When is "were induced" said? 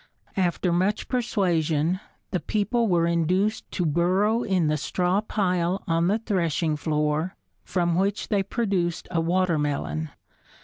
2.87-3.69